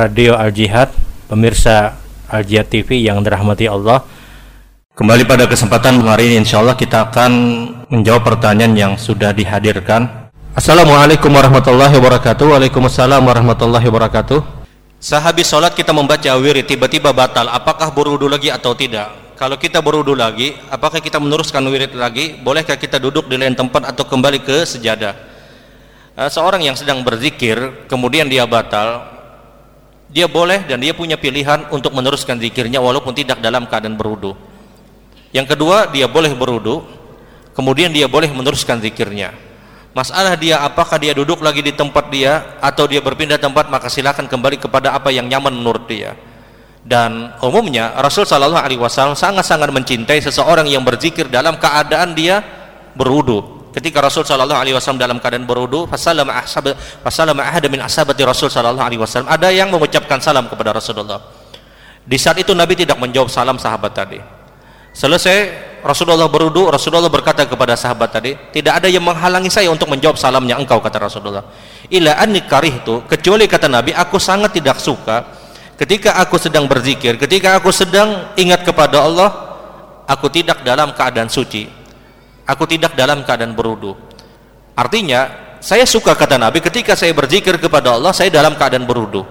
Radio 0.00 0.32
Al 0.32 0.48
Jihad, 0.56 0.96
pemirsa 1.28 1.92
Al 2.32 2.40
Jihad 2.48 2.72
TV 2.72 3.04
yang 3.04 3.20
dirahmati 3.20 3.68
Allah. 3.68 4.00
Kembali 4.96 5.28
pada 5.28 5.44
kesempatan 5.44 6.00
hari 6.08 6.32
ini 6.32 6.40
insya 6.40 6.64
Allah 6.64 6.72
kita 6.72 7.12
akan 7.12 7.32
menjawab 7.92 8.24
pertanyaan 8.24 8.72
yang 8.72 8.92
sudah 8.96 9.36
dihadirkan. 9.36 10.32
Assalamualaikum 10.56 11.28
warahmatullahi 11.28 11.92
wabarakatuh. 12.00 12.48
Waalaikumsalam 12.48 13.20
warahmatullahi 13.20 13.84
wabarakatuh. 13.92 14.40
Sehabis 15.04 15.52
sholat 15.52 15.76
kita 15.76 15.92
membaca 15.92 16.32
wirid 16.40 16.64
tiba-tiba 16.64 17.12
batal. 17.12 17.52
Apakah 17.52 17.92
berudu 17.92 18.24
lagi 18.24 18.48
atau 18.48 18.72
tidak? 18.72 19.36
Kalau 19.36 19.60
kita 19.60 19.84
berudu 19.84 20.16
lagi, 20.16 20.56
apakah 20.72 21.04
kita 21.04 21.20
meneruskan 21.20 21.60
wirid 21.68 21.92
lagi? 21.92 22.40
Bolehkah 22.40 22.80
kita 22.80 22.96
duduk 22.96 23.28
di 23.28 23.36
lain 23.36 23.52
tempat 23.52 23.92
atau 23.92 24.08
kembali 24.08 24.40
ke 24.48 24.64
sejadah? 24.64 25.12
Eh, 26.16 26.30
seorang 26.32 26.64
yang 26.64 26.76
sedang 26.76 27.04
berzikir 27.04 27.84
kemudian 27.84 28.32
dia 28.32 28.48
batal 28.48 29.19
dia 30.10 30.26
boleh 30.26 30.66
dan 30.66 30.82
dia 30.82 30.90
punya 30.90 31.14
pilihan 31.14 31.70
untuk 31.70 31.94
meneruskan 31.94 32.36
zikirnya 32.42 32.82
walaupun 32.82 33.14
tidak 33.14 33.38
dalam 33.38 33.66
keadaan 33.70 33.94
berudu 33.94 34.34
yang 35.30 35.46
kedua 35.46 35.86
dia 35.90 36.10
boleh 36.10 36.34
berudu 36.34 36.82
kemudian 37.54 37.92
dia 37.92 38.08
boleh 38.08 38.30
meneruskan 38.30 38.80
zikirnya. 38.80 39.34
Masalah 39.90 40.38
dia 40.38 40.62
apakah 40.62 41.02
dia 41.02 41.10
duduk 41.10 41.42
lagi 41.42 41.66
di 41.66 41.74
tempat 41.74 42.14
dia 42.14 42.56
atau 42.62 42.86
dia 42.86 43.02
berpindah 43.02 43.42
tempat 43.42 43.66
maka 43.66 43.90
silakan 43.90 44.30
kembali 44.30 44.62
kepada 44.62 44.94
apa 44.94 45.10
yang 45.10 45.26
nyaman 45.26 45.50
menurut 45.50 45.84
dia. 45.90 46.14
Dan 46.80 47.34
umumnya 47.44 47.92
Rasul 47.98 48.24
Shallallahu 48.24 48.64
Alaihi 48.64 48.80
Wasallam 48.80 49.18
sangat-sangat 49.18 49.68
mencintai 49.68 50.22
seseorang 50.22 50.64
yang 50.70 50.80
berzikir 50.86 51.28
dalam 51.28 51.58
keadaan 51.60 52.16
dia 52.16 52.40
berudu 52.96 53.59
ketika 53.70 54.02
Rasul 54.02 54.26
sallallahu 54.26 54.58
alaihi 54.58 54.74
wasallam 54.74 55.00
dalam 55.00 55.18
keadaan 55.22 55.46
berwudu 55.46 55.86
fasallama 55.86 56.34
ahsab 56.34 56.74
fasallama 57.06 57.42
ahad 57.46 57.64
min 57.70 57.78
ashabati 57.82 58.22
Rasul 58.26 58.50
sallallahu 58.50 58.82
alaihi 58.82 59.00
wasallam. 59.00 59.30
Ada 59.30 59.48
yang 59.54 59.70
mengucapkan 59.70 60.18
salam 60.18 60.50
kepada 60.50 60.74
Rasulullah. 60.74 61.22
Di 62.02 62.18
saat 62.18 62.38
itu 62.42 62.50
Nabi 62.56 62.74
tidak 62.74 62.98
menjawab 62.98 63.30
salam 63.30 63.56
sahabat 63.56 63.92
tadi. 63.94 64.18
Selesai 64.90 65.70
Rasulullah 65.86 66.26
berwudu 66.26 66.66
Rasulullah 66.66 67.06
berkata 67.06 67.46
kepada 67.46 67.78
sahabat 67.78 68.10
tadi 68.10 68.34
tidak 68.50 68.82
ada 68.82 68.88
yang 68.90 69.06
menghalangi 69.06 69.46
saya 69.46 69.70
untuk 69.70 69.86
menjawab 69.86 70.18
salamnya 70.18 70.58
engkau 70.58 70.82
kata 70.82 70.98
Rasulullah. 70.98 71.46
Ila 71.86 72.18
anni 72.18 72.42
karihtu 72.42 73.06
kecuali 73.06 73.46
kata 73.46 73.70
Nabi 73.70 73.94
aku 73.94 74.18
sangat 74.18 74.50
tidak 74.50 74.82
suka 74.82 75.40
ketika 75.80 76.20
aku 76.20 76.36
sedang 76.36 76.68
berzikir 76.68 77.16
ketika 77.16 77.56
aku 77.56 77.72
sedang 77.72 78.36
ingat 78.36 78.60
kepada 78.60 79.00
Allah 79.00 79.30
aku 80.04 80.28
tidak 80.28 80.60
dalam 80.60 80.92
keadaan 80.92 81.32
suci 81.32 81.79
aku 82.50 82.66
tidak 82.66 82.98
dalam 82.98 83.22
keadaan 83.22 83.54
berudu 83.54 83.94
artinya 84.74 85.30
saya 85.62 85.86
suka 85.86 86.18
kata 86.18 86.34
Nabi 86.34 86.58
ketika 86.58 86.98
saya 86.98 87.14
berzikir 87.14 87.54
kepada 87.62 87.94
Allah 87.94 88.10
saya 88.10 88.34
dalam 88.34 88.58
keadaan 88.58 88.82
berudu 88.82 89.22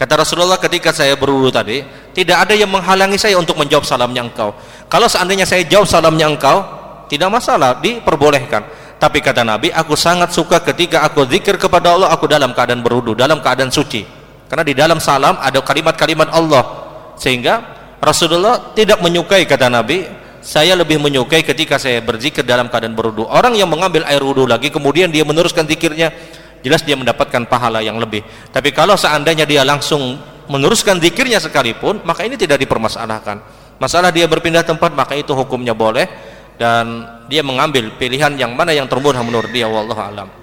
kata 0.00 0.16
Rasulullah 0.16 0.56
ketika 0.56 0.96
saya 0.96 1.12
berudu 1.20 1.52
tadi 1.52 1.84
tidak 2.10 2.36
ada 2.46 2.54
yang 2.58 2.70
menghalangi 2.70 3.14
saya 3.14 3.38
untuk 3.38 3.54
menjawab 3.54 3.86
salamnya 3.86 4.26
engkau. 4.26 4.50
Kalau 4.90 5.06
seandainya 5.06 5.46
saya 5.46 5.62
jawab 5.62 5.86
salamnya 5.86 6.26
engkau 6.26 6.58
tidak 7.06 7.30
masalah 7.30 7.78
diperbolehkan. 7.78 8.66
Tapi 9.00 9.24
kata 9.24 9.46
Nabi 9.46 9.72
aku 9.72 9.96
sangat 9.96 10.34
suka 10.34 10.60
ketika 10.60 11.06
aku 11.06 11.24
zikir 11.24 11.56
kepada 11.56 11.96
Allah 11.96 12.12
aku 12.12 12.28
dalam 12.28 12.52
keadaan 12.52 12.82
berudu 12.82 13.14
dalam 13.14 13.38
keadaan 13.38 13.70
suci. 13.70 14.04
Karena 14.50 14.66
di 14.66 14.74
dalam 14.74 14.98
salam 14.98 15.38
ada 15.38 15.62
kalimat-kalimat 15.62 16.28
Allah. 16.34 16.64
Sehingga 17.14 17.62
Rasulullah 18.02 18.74
tidak 18.74 18.98
menyukai 18.98 19.46
kata 19.46 19.70
Nabi 19.70 20.04
saya 20.40 20.72
lebih 20.72 20.96
menyukai 20.96 21.44
ketika 21.44 21.76
saya 21.76 22.00
berzikir 22.00 22.40
dalam 22.42 22.72
keadaan 22.72 22.96
berwudu. 22.96 23.28
Orang 23.28 23.52
yang 23.56 23.68
mengambil 23.68 24.04
air 24.08 24.20
wudu 24.24 24.48
lagi 24.48 24.72
kemudian 24.72 25.12
dia 25.12 25.20
meneruskan 25.24 25.68
zikirnya, 25.68 26.12
jelas 26.64 26.80
dia 26.80 26.96
mendapatkan 26.96 27.44
pahala 27.44 27.84
yang 27.84 28.00
lebih. 28.00 28.24
Tapi 28.48 28.72
kalau 28.72 28.96
seandainya 28.96 29.44
dia 29.44 29.62
langsung 29.62 30.16
meneruskan 30.48 30.98
zikirnya 30.98 31.38
sekalipun, 31.38 32.00
maka 32.02 32.24
ini 32.24 32.40
tidak 32.40 32.58
dipermasalahkan. 32.64 33.38
Masalah 33.76 34.08
dia 34.12 34.24
berpindah 34.28 34.64
tempat, 34.64 34.92
maka 34.92 35.16
itu 35.16 35.32
hukumnya 35.32 35.72
boleh 35.76 36.08
dan 36.60 37.08
dia 37.28 37.40
mengambil 37.40 37.92
pilihan 37.96 38.36
yang 38.36 38.52
mana 38.52 38.76
yang 38.76 38.84
termudah 38.84 39.24
menurut 39.24 39.48
dia 39.48 39.64
wallahu 39.64 40.00
alam. 40.00 40.39